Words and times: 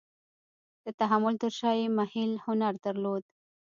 د 0.83 0.85
تحمل 0.99 1.35
تر 1.43 1.51
شا 1.59 1.71
یې 1.79 1.87
محیل 1.99 2.31
هنر 2.45 2.73
درلود. 2.85 3.23